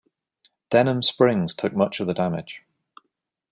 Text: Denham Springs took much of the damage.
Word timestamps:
Denham 0.71 1.03
Springs 1.03 1.53
took 1.53 1.75
much 1.75 1.99
of 1.99 2.07
the 2.07 2.15
damage. 2.15 2.63